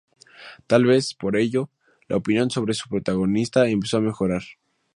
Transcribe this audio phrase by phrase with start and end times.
[0.65, 1.69] Tal vez por ello,
[2.07, 4.41] la opinión sobre su protagonista empezó a mejorar.